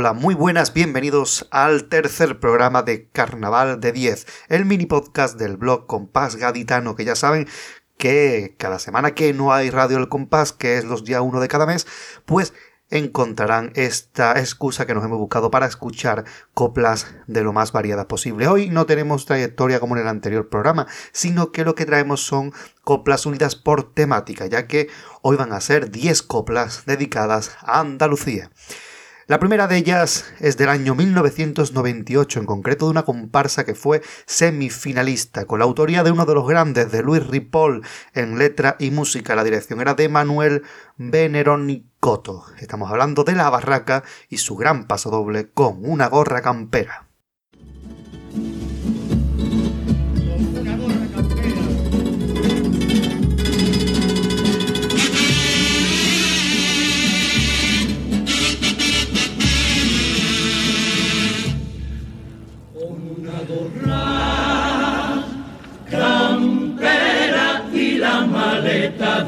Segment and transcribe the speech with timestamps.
[0.00, 5.58] Hola, muy buenas, bienvenidos al tercer programa de Carnaval de 10, el mini podcast del
[5.58, 7.46] blog Compás Gaditano, que ya saben
[7.98, 11.48] que cada semana que no hay Radio El Compás, que es los días uno de
[11.48, 11.86] cada mes,
[12.24, 12.54] pues
[12.88, 18.48] encontrarán esta excusa que nos hemos buscado para escuchar coplas de lo más variadas posible.
[18.48, 22.54] Hoy no tenemos trayectoria como en el anterior programa, sino que lo que traemos son
[22.84, 24.88] coplas unidas por temática, ya que
[25.20, 28.50] hoy van a ser 10 coplas dedicadas a Andalucía.
[29.30, 34.02] La primera de ellas es del año 1998, en concreto de una comparsa que fue
[34.26, 38.90] semifinalista, con la autoría de uno de los grandes, de Luis Ripoll, en letra y
[38.90, 39.36] música.
[39.36, 40.64] La dirección era de Manuel
[40.96, 42.44] Beneronicoto.
[42.58, 47.09] Estamos hablando de La Barraca y su gran pasodoble con una gorra campera.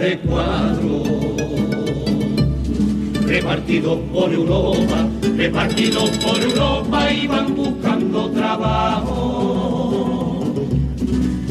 [0.02, 1.02] De cuatro.
[3.24, 9.74] Repartidos por Europa, repartidos por Europa, iban buscando trabajo.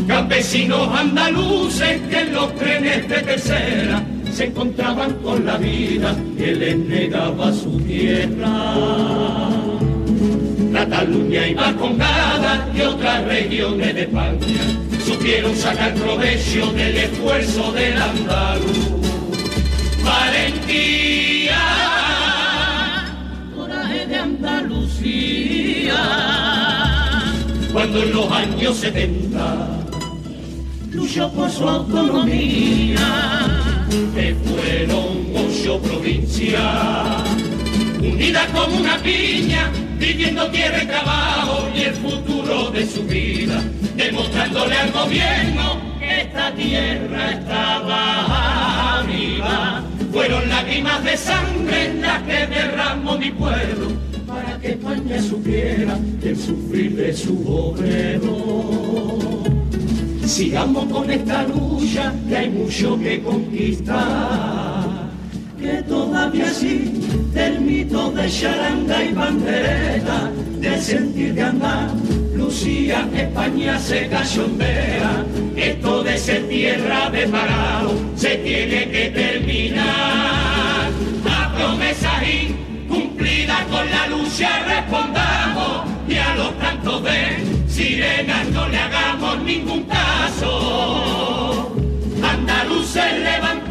[0.05, 6.77] Campesinos andaluces que en los trenes de tercera se encontraban con la vida que les
[6.77, 8.75] negaba su tierra.
[10.73, 14.90] Cataluña iba con nada y otras regiones de España
[15.21, 18.73] supieron sacar provecho del esfuerzo del andaluz.
[20.03, 21.61] Valentía,
[23.55, 25.93] coraje de Andalucía,
[27.71, 29.67] cuando en los años 70
[30.89, 33.45] luchó por su autonomía,
[34.15, 36.59] que fueron ocho provincias,
[37.99, 43.61] unidas como una piña, viviendo tierra y trabajo y el futuro de su vida
[43.95, 49.83] demostrándole al gobierno que esta tierra estaba viva.
[50.11, 53.89] Fueron lágrimas de sangre las que derramó mi pueblo
[54.25, 59.43] para que España supiera el sufrir de su obrero.
[60.25, 64.87] Sigamos con esta lucha que hay mucho que conquistar,
[65.61, 66.91] que todavía sí
[67.33, 71.89] del mito de charanga y bandera, de sentir de andar
[72.35, 75.23] Lucía, España se cachondea,
[75.55, 80.89] esto de ser tierra de parado se tiene que terminar.
[81.29, 88.77] A promesas incumplidas con la lucha respondamos y a los cantos de sirenas no le
[88.77, 91.71] hagamos ningún caso.
[92.23, 93.70] Andaluces levantado,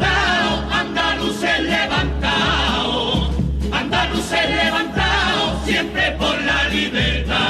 [5.71, 7.41] siempre por la libertad.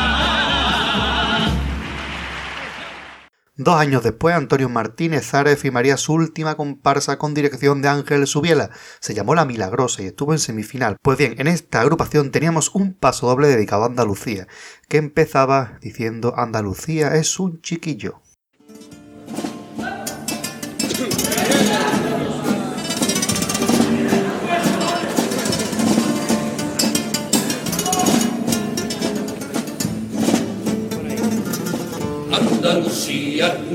[3.58, 8.72] Dos años después, Antonio Martínez Zárez firmaría su última comparsa con dirección de Ángel Subiela.
[9.00, 10.98] Se llamó La Milagrosa y estuvo en semifinal.
[11.02, 14.48] Pues bien, en esta agrupación teníamos un paso doble dedicado a Andalucía,
[14.88, 18.21] que empezaba diciendo Andalucía es un chiquillo.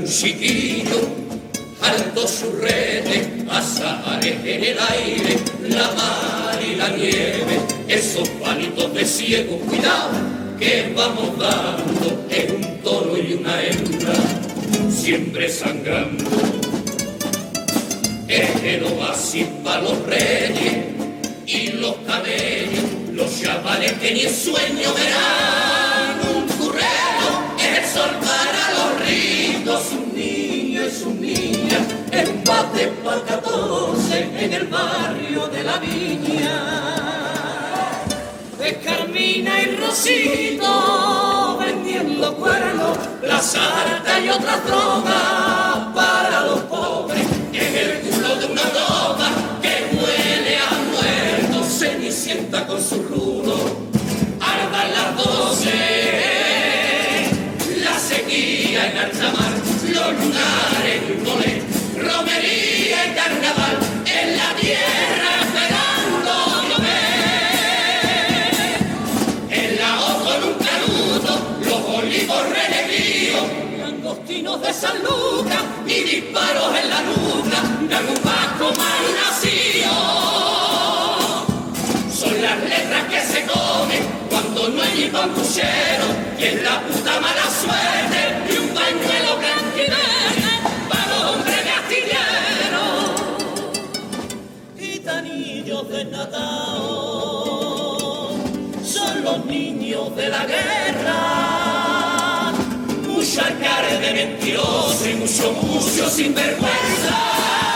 [0.07, 1.01] Chiquillo,
[1.81, 5.37] alto su redes, azares en el aire,
[5.67, 10.11] la mar y la nieve, esos palitos de ciego, cuidado,
[10.57, 14.13] que vamos dando es un toro y una hembra,
[14.89, 16.23] siempre sangrando.
[18.27, 20.85] Es que va sin para los reyes
[21.45, 25.66] y los cabellos, los chavales que ni sueño verán
[30.97, 36.95] y sus niñas, empate para 14 en el barrio de la viña.
[38.57, 47.27] De Carmina y Rosito vendiendo cuernos, la sarta y otras drogas para los pobres.
[47.53, 49.29] En el culo de una ropa
[49.61, 51.63] que huele a muerto,
[52.11, 53.57] sienta con su rudo,
[54.39, 55.97] arda las doce
[58.79, 59.66] en altamar, los
[61.95, 66.33] romería y carnaval, en la tierra esperando
[66.69, 67.17] llover.
[69.49, 71.31] En la ojo en un canuto,
[71.61, 73.45] los olivos renegríos,
[73.85, 79.93] angostinos de San Lucas y disparos en la nuca, de un vasco mal nacido.
[82.13, 86.07] Son las letras que se comen cuando no hay ni puchero
[86.39, 88.26] y es la puta mala suerte
[100.17, 101.13] de la guerra.
[103.07, 107.66] Mucho alcalde de mentiroso y mucho, mucho sinvergüenza.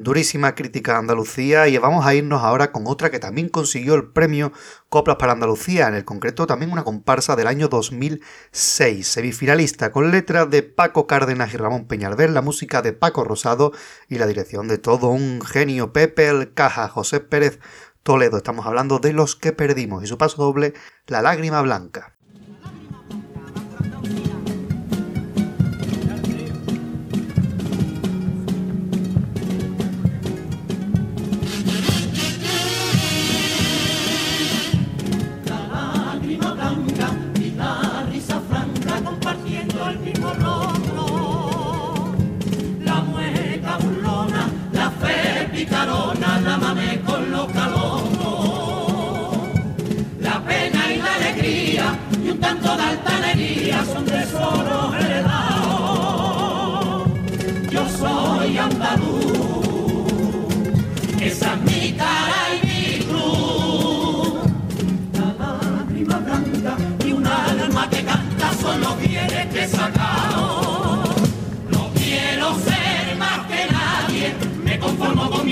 [0.00, 4.12] Durísima crítica a Andalucía y vamos a irnos ahora con otra que también consiguió el
[4.12, 4.52] premio
[4.88, 10.48] Coplas para Andalucía, en el concreto también una comparsa del año 2006, semifinalista con letras
[10.50, 13.72] de Paco Cárdenas y Ramón Peñalver, la música de Paco Rosado
[14.08, 17.58] y la dirección de todo un genio Pepe el Caja, José Pérez
[18.04, 18.36] Toledo.
[18.36, 20.74] Estamos hablando de los que perdimos y su paso doble,
[21.08, 22.17] La Lágrima Blanca.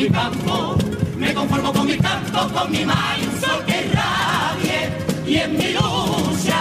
[0.08, 4.90] Me conformo con mi canto, con mi sol que irradie.
[5.26, 6.60] Y en mi lucha,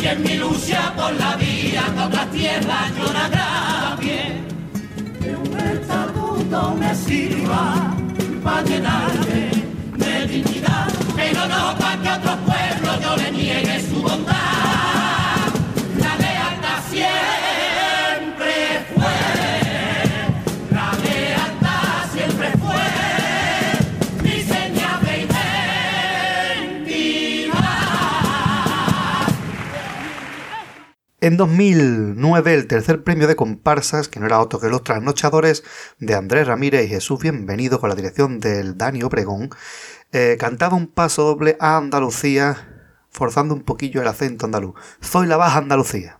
[0.00, 4.40] y en mi lucha por la vida que otra tierra yo la agravie
[5.20, 7.94] que un estatuto me sirva
[8.42, 9.50] para llenarme
[9.96, 11.89] de dignidad, pero no para
[31.22, 35.64] En 2009, el tercer premio de comparsas, que no era otro que Los Trasnochadores,
[35.98, 39.50] de Andrés Ramírez y Jesús Bienvenido, con la dirección del Dani Obregón,
[40.12, 44.76] eh, cantaba un paso doble a Andalucía, forzando un poquillo el acento andaluz.
[45.02, 46.19] Soy la baja Andalucía.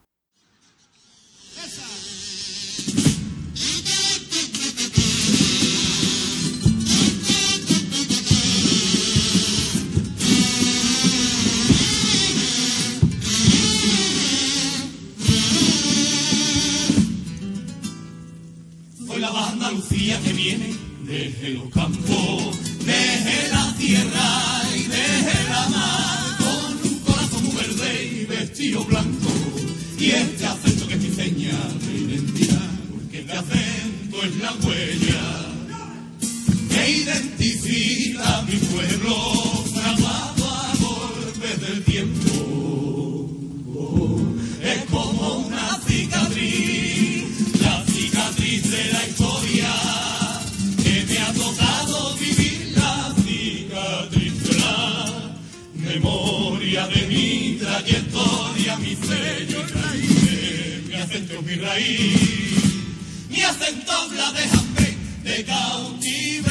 [61.80, 66.50] Acento, mi acento habla de hambre, de cautiverio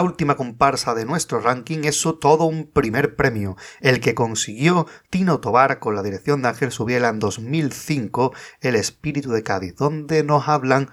[0.00, 5.40] La última comparsa de nuestro ranking es todo un primer premio, el que consiguió Tino
[5.40, 10.48] Tobar con la dirección de Ángel Subiela en 2005, El espíritu de Cádiz, donde nos
[10.48, 10.88] hablan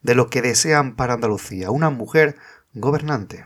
[0.00, 2.36] de lo que desean para Andalucía, una mujer
[2.72, 3.44] gobernante.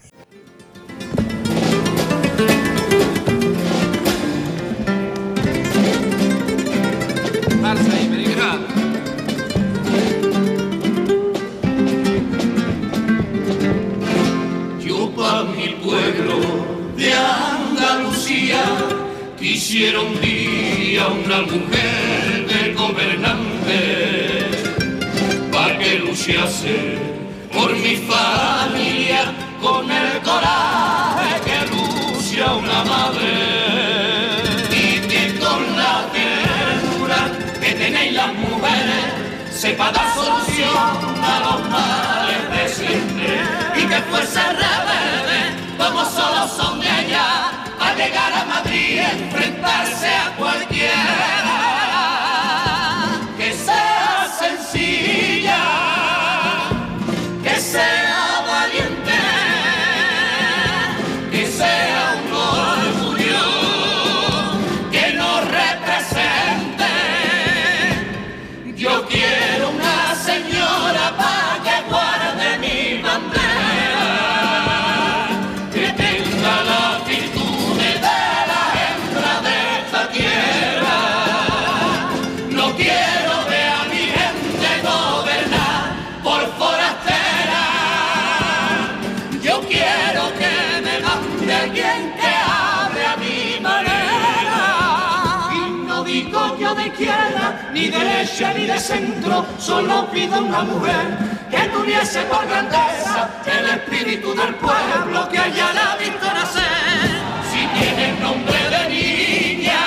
[97.80, 101.06] Ni derecha, ni de centro, solo pido una mujer
[101.50, 107.10] que tuviese por grandeza el espíritu del pueblo que allá la visto nacer.
[107.50, 109.80] Si tiene nombre de niña,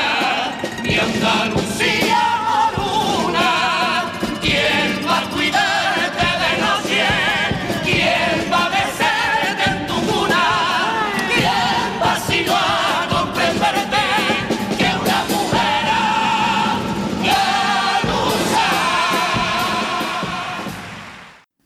[0.81, 1.52] mi Andalucía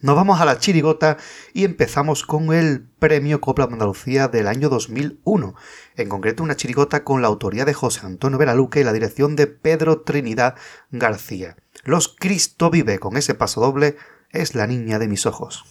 [0.07, 1.17] Nos vamos a la chirigota
[1.51, 5.53] y empezamos con el Premio Copla de Andalucía del año 2001,
[5.97, 9.47] en concreto una chirigota con la autoría de José Antonio Veraluque y la dirección de
[9.47, 10.55] Pedro Trinidad
[10.91, 11.57] García.
[11.83, 13.97] Los Cristo vive con ese paso doble
[14.31, 15.65] es la niña de mis ojos.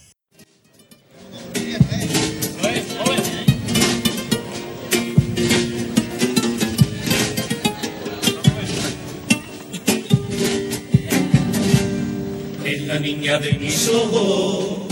[12.99, 14.87] Niña de mis ojos,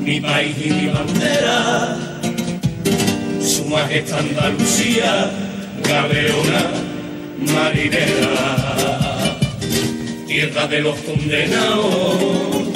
[0.00, 1.96] mi país y mi bandera,
[3.40, 5.30] su majestad Andalucía,
[5.82, 6.70] galeona
[7.38, 9.36] marinera,
[10.26, 12.72] tierra de los condenados,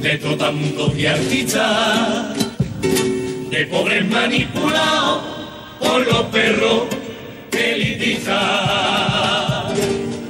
[0.00, 2.36] de trotamundos y artistas,
[3.50, 5.22] de pobres manipulados
[5.80, 6.82] por los perros
[7.52, 8.34] elitistas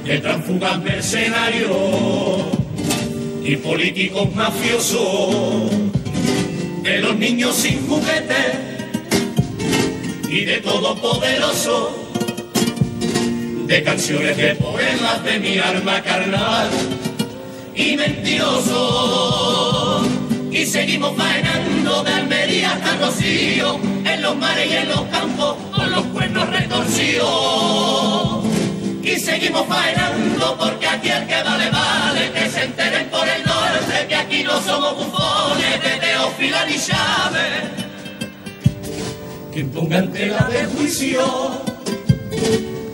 [0.03, 2.54] de transfugas mercenarios
[3.45, 5.69] y políticos mafiosos,
[6.81, 8.57] de los niños sin juguetes
[10.27, 11.95] y de todo poderoso,
[13.67, 16.69] de canciones de poemas de mi alma carnal
[17.75, 18.81] y mentiroso.
[20.51, 25.91] Y seguimos faenando de Almería hasta Rocío, en los mares y en los campos, con
[25.91, 28.45] los cuernos retorcidos
[29.03, 32.94] y seguimos faenando porque aquí el que vale vale que se norte
[34.15, 37.63] que aquí no somos bufones de Teófila ni Chávez.
[39.51, 41.21] Quien ponga en tela de juicio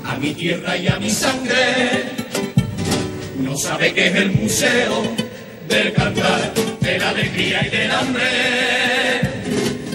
[0.06, 2.06] a mi tierra y a mi sangre.
[3.40, 5.04] No sabe que es el museo
[5.68, 9.22] del cantar de la alegría y del hambre.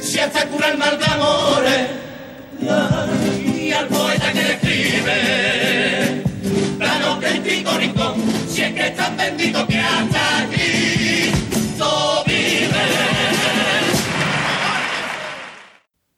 [0.03, 1.87] Si hasta cura el mal de amores
[3.65, 6.23] y al poeta que escribe
[6.79, 8.15] tan auténtico rincón
[8.49, 11.16] si es que es tan bendito que hasta aquí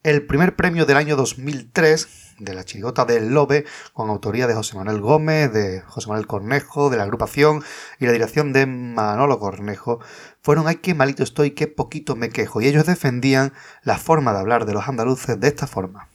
[0.09, 4.75] El primer premio del año 2003 de la chirigota del Lobe, con autoría de José
[4.75, 7.63] Manuel Gómez, de José Manuel Cornejo, de la agrupación
[8.01, 10.01] y la dirección de Manolo Cornejo,
[10.41, 14.39] fueron Ay, qué malito estoy, qué poquito me quejo, y ellos defendían la forma de
[14.39, 16.09] hablar de los andaluces de esta forma.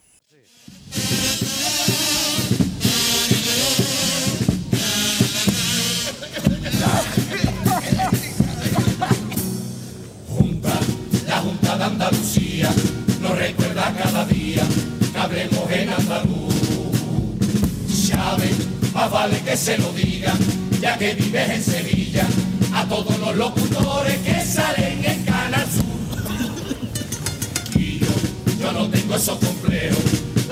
[14.03, 14.63] Cada día
[15.12, 16.53] que hablemos en andaluz.
[18.07, 18.55] Chávez,
[18.93, 20.38] más vale que se lo digan,
[20.81, 22.25] ya que vives en Sevilla,
[22.74, 25.86] a todos los locutores que salen en Canal Sur.
[27.79, 28.07] Y yo,
[28.60, 30.03] yo no tengo esos complejos,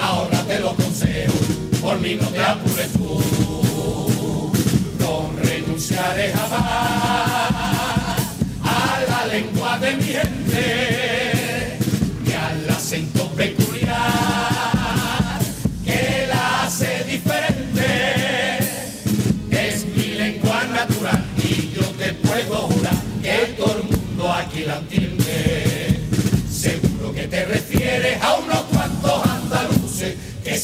[0.01, 1.33] ahora te lo consejo,
[1.81, 3.21] por mí no te apures tú.
[4.99, 7.51] No renunciaré jamás
[8.63, 10.90] a la lengua de mi gente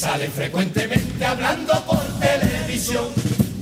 [0.07, 3.07] salen frecuentemente hablando por televisión.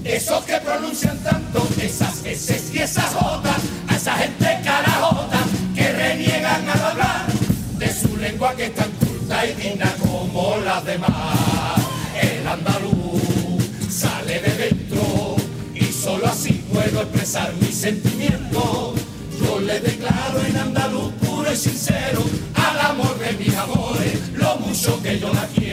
[0.04, 3.56] Esos que pronuncian tanto esas S y esas J,
[3.88, 5.40] a esa gente carajota
[5.74, 7.26] que reniegan al hablar
[7.80, 11.80] de su lengua que es tan culta y digna como las demás.
[12.22, 15.36] El andaluz sale de dentro
[15.74, 18.94] y solo así puedo expresar mis sentimientos.
[19.42, 22.22] Yo le declaro en andaluz puro y sincero
[22.54, 25.65] al amor de mis amores, lo mucho que yo la.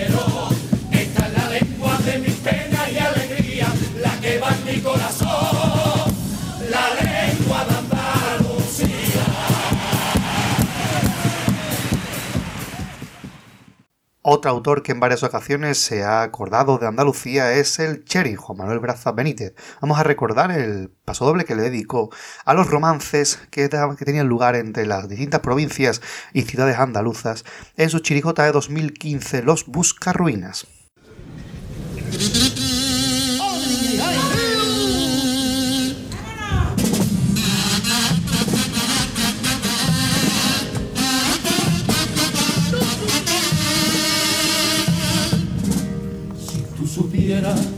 [14.24, 18.56] Otro autor que en varias ocasiones se ha acordado de Andalucía es el Cherry, Juan
[18.56, 19.52] Manuel Brazas Benítez.
[19.80, 22.08] Vamos a recordar el paso doble que le dedicó
[22.44, 26.02] a los romances que, tenían lugar entre las distintas provincias
[26.32, 27.44] y ciudades andaluzas
[27.76, 30.68] en su chirijota de 2015, Los Buscarruinas.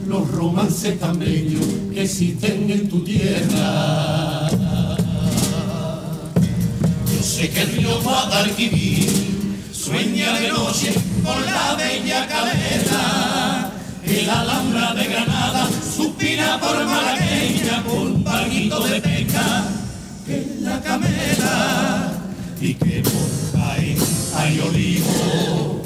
[0.08, 4.48] Los romances tan bellos que existen en tu tierra.
[7.06, 9.08] Yo sé que el río Guadalquivir
[9.72, 13.70] sueña de noche con la bella cadena.
[14.26, 19.64] La Alhambra de Granada suspira por malagueña, por un de pesca,
[20.26, 22.12] que es la camela.
[22.60, 23.98] Y que por Jaén
[24.36, 25.82] hay olivo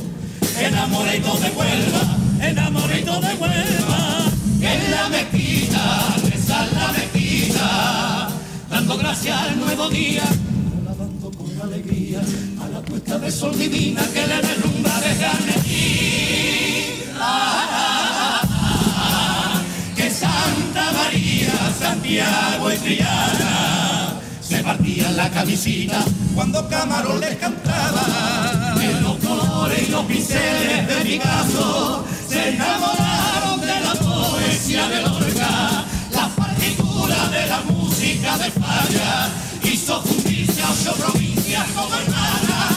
[0.60, 4.24] enamorito de Huelva, enamorito de Huelva,
[4.60, 8.28] que en la mezquita, reza en la mezquita,
[8.70, 10.22] dando gracias al nuevo día,
[10.80, 12.20] alabando con alegría
[12.62, 15.58] a la puesta de sol divina que le derrumba desde Argentina.
[19.96, 28.37] Que Santa María, Santiago y Triana se partían la camisita cuando Camarón les cantaba.
[29.68, 35.84] Colores y los pinceles de Picasso se enamoraron de la poesía de Lorca.
[36.10, 39.28] La partitura de la música de España
[39.62, 42.72] hizo justicia a ocho provincias como hermanas.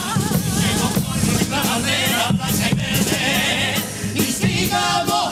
[0.60, 3.74] Llegó con nuestra bandera blanca y verde
[4.14, 5.31] y sigamos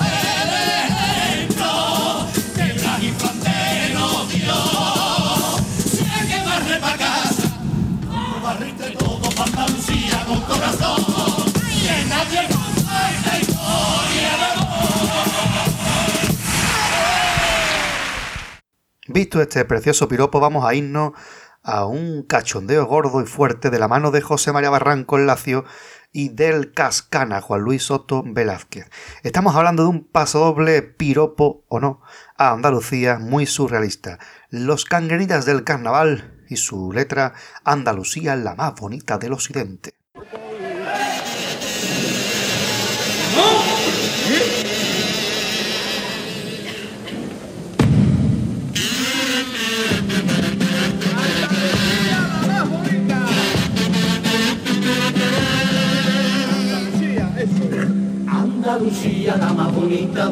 [19.20, 21.12] Visto este precioso piropo, vamos a irnos
[21.62, 25.66] a un cachondeo gordo y fuerte de la mano de José María Barranco en Lacio
[26.11, 28.88] y del Cascana Juan Luis Soto Velázquez.
[29.22, 32.00] Estamos hablando de un pasodoble piropo o no
[32.38, 34.18] a Andalucía muy surrealista.
[34.48, 39.99] Los cangrenitas del carnaval y su letra Andalucía la más bonita del occidente.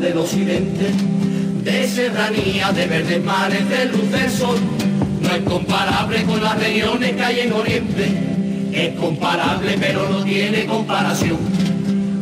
[0.09, 0.91] Del occidente,
[1.63, 4.57] de serranía, de verdes mares, de luz del sol,
[5.21, 8.09] no es comparable con las regiones que hay en Oriente,
[8.73, 11.37] es comparable pero no tiene comparación.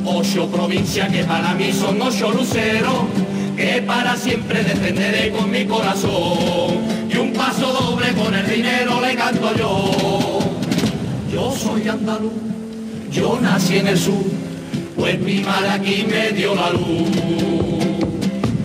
[0.05, 3.05] Ocho provincias que para mí son ocho luceros,
[3.57, 9.15] que para siempre defenderé con mi corazón, y un paso doble con el dinero le
[9.15, 10.41] canto yo.
[11.33, 12.33] Yo soy andaluz,
[13.13, 14.25] yo nací en el sur,
[14.97, 17.56] pues mi madre aquí me dio la luz.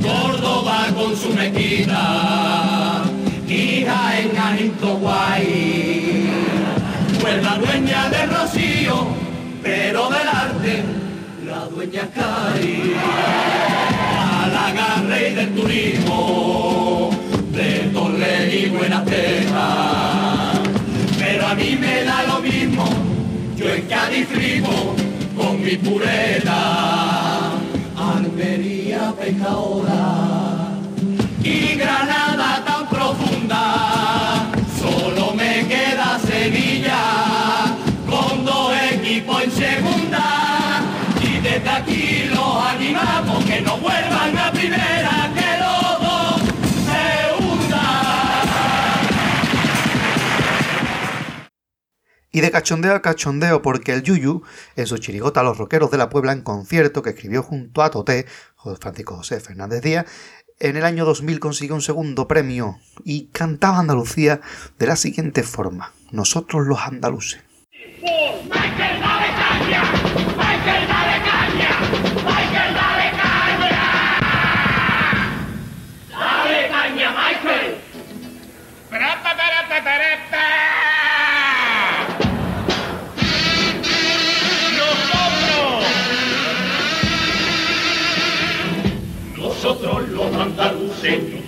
[0.01, 3.03] Córdoba con su mezquita,
[3.47, 6.29] hija en Anito Guay.
[7.19, 9.07] Pues la dueña del rocío,
[9.61, 10.83] pero del arte,
[11.45, 12.93] la dueña Cari.
[14.43, 17.11] Al agarre y del turismo,
[17.51, 20.53] de Torre y buena teta.
[21.19, 22.85] Pero a mí me da lo mismo,
[23.55, 24.95] yo en Cádiz frivo
[25.37, 26.80] con mi pureta.
[29.13, 30.69] Pecadora
[31.43, 34.47] y Granada tan profunda,
[34.79, 37.75] solo me queda Sevilla
[38.09, 40.81] con dos equipos en segunda
[41.21, 45.20] y desde aquí los animamos que no vuelvan a primera.
[52.31, 54.43] Y de cachondeo a cachondeo, porque el Yuyu,
[54.77, 58.25] en su chirigota Los Roqueros de la Puebla en concierto que escribió junto a Toté,
[58.79, 60.05] Francisco José Fernández Díaz,
[60.59, 64.41] en el año 2000 consiguió un segundo premio y cantaba Andalucía
[64.77, 67.41] de la siguiente forma: Nosotros los andaluces.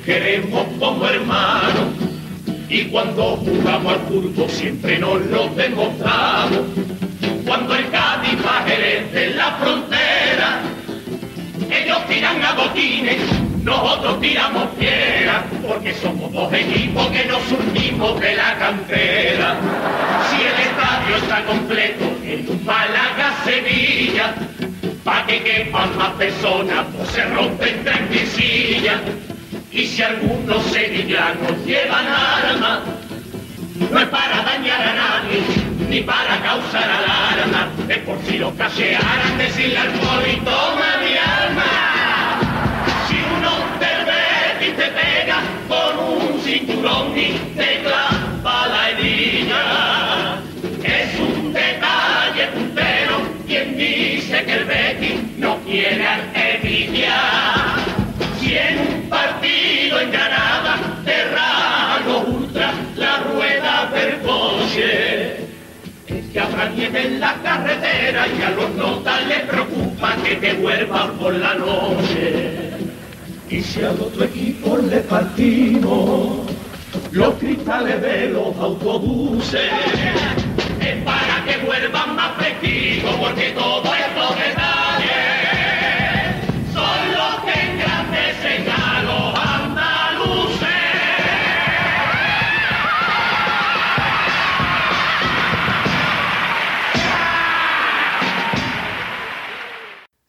[0.06, 1.88] Queremos como hermanos
[2.70, 6.60] y cuando jugamos al fútbol siempre nos lo demostramos.
[7.46, 10.62] Cuando el Cádiz va de la frontera,
[11.70, 13.20] ellos tiran a botines,
[13.64, 19.56] nosotros tiramos piedra, porque somos dos equipos que nos unimos de la cantera.
[20.30, 24.36] Si el estadio está completo en un Málaga-Sevilla,
[25.04, 29.02] pa' que quepan más personas, pues se rompen tres misillas.
[29.74, 32.80] Y si algunos sevillanos llevan armas,
[33.90, 35.42] no es para dañar a nadie,
[35.90, 41.93] ni para causar alarma, es por si lo casearan decirle al y toma mi alma.
[66.64, 70.54] Es que habrá nieve en la carretera y a los notas les preocupa que te
[70.54, 72.70] vuelvan por la noche.
[73.50, 76.48] Y si al otro equipo le partimos
[77.12, 79.72] los cristales de los autobuses,
[80.80, 84.73] es para que vuelvan más fresquitos porque todo esto detalles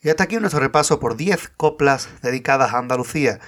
[0.04, 3.40] Y hasta aquí nuestro repaso por 10 coplas dedicadas a Andalucía.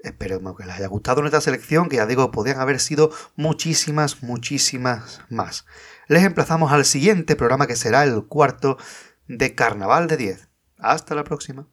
[0.00, 5.20] Esperemos que les haya gustado nuestra selección, que ya digo, podrían haber sido muchísimas, muchísimas
[5.30, 5.64] más.
[6.08, 8.78] Les emplazamos al siguiente programa que será el cuarto
[9.28, 10.48] de Carnaval de 10.
[10.76, 11.68] Hasta la próxima.